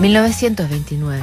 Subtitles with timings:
[0.00, 1.20] 1929.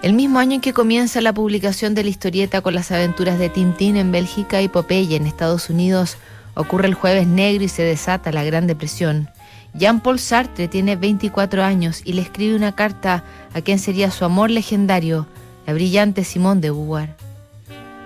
[0.00, 3.50] El mismo año en que comienza la publicación de la historieta con las aventuras de
[3.50, 6.16] Tintín en Bélgica y Popeye en Estados Unidos,
[6.54, 9.28] ocurre el jueves negro y se desata la Gran Depresión.
[9.74, 14.50] Jean-Paul Sartre tiene 24 años y le escribe una carta a quien sería su amor
[14.50, 15.26] legendario,
[15.66, 17.14] la brillante Simone de Beauvoir.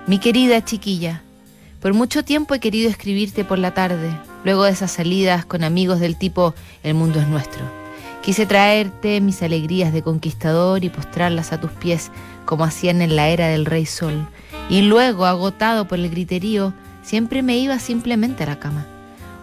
[0.09, 1.23] Mi querida chiquilla,
[1.81, 4.11] por mucho tiempo he querido escribirte por la tarde,
[4.43, 7.82] luego de esas salidas con amigos del tipo El mundo es nuestro.
[8.23, 12.13] Quise traerte mis alegrías de conquistador y postrarlas a tus pies
[12.45, 14.29] como hacían en la era del rey sol.
[14.69, 18.87] Y luego, agotado por el griterío, siempre me iba simplemente a la cama.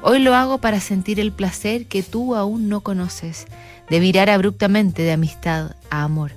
[0.01, 3.47] Hoy lo hago para sentir el placer que tú aún no conoces,
[3.89, 6.31] de virar abruptamente de amistad a amor,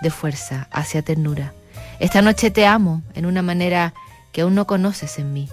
[0.00, 1.52] de fuerza hacia ternura.
[2.00, 3.92] Esta noche te amo en una manera
[4.32, 5.50] que aún no conoces en mí.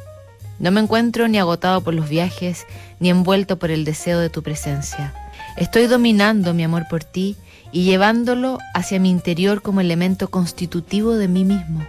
[0.58, 2.66] No me encuentro ni agotado por los viajes,
[3.02, 5.14] ni envuelto por el deseo de tu presencia.
[5.58, 7.36] Estoy dominando mi amor por ti
[7.72, 11.86] y llevándolo hacia mi interior como elemento constitutivo de mí mismo.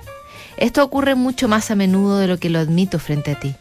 [0.57, 3.55] Esto ocurre mucho más a menudo de lo que lo admito frente a ti,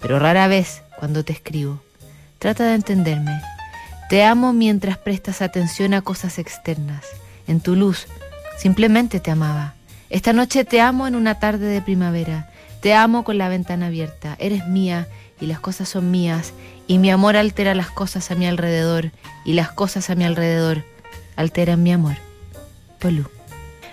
[0.00, 1.80] pero rara vez cuando te escribo.
[2.38, 3.40] Trata de entenderme.
[4.08, 7.04] Te amo mientras prestas atención a cosas externas.
[7.46, 8.06] En tu luz,
[8.58, 9.74] simplemente te amaba.
[10.10, 12.50] Esta noche te amo en una tarde de primavera.
[12.84, 14.36] Te amo con la ventana abierta.
[14.38, 15.08] Eres mía
[15.40, 16.52] y las cosas son mías
[16.86, 19.10] y mi amor altera las cosas a mi alrededor
[19.46, 20.84] y las cosas a mi alrededor
[21.34, 22.16] alteran mi amor.
[23.00, 23.24] Polú.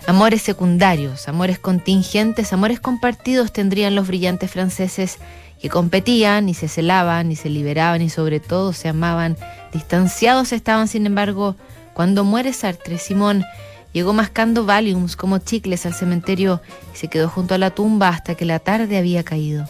[0.08, 5.20] Amores secundarios, amores contingentes, amores compartidos tendrían los brillantes franceses
[5.62, 9.38] que competían y se celaban y se liberaban y sobre todo se amaban.
[9.72, 11.56] Distanciados estaban, sin embargo,
[11.94, 13.46] cuando muere Sartre, Simón
[13.94, 16.62] llegó mascando Valiums como chicles al cementerio
[16.94, 19.68] y se quedó junto a la tumba hasta que la tarde había caído.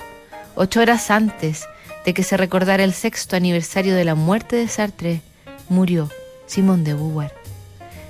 [0.55, 1.65] Ocho horas antes
[2.05, 5.21] de que se recordara el sexto aniversario de la muerte de Sartre,
[5.69, 6.09] murió
[6.45, 7.33] Simón de Beauvoir.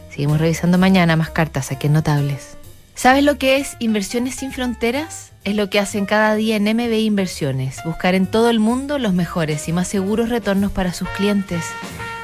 [0.09, 2.57] Seguimos revisando mañana más cartas aquí en Notables.
[2.95, 5.31] ¿Sabes lo que es Inversiones sin Fronteras?
[5.43, 9.13] Es lo que hacen cada día en MB Inversiones, buscar en todo el mundo los
[9.13, 11.63] mejores y más seguros retornos para sus clientes.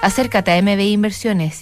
[0.02, 1.56] Acércate a MB Inversiones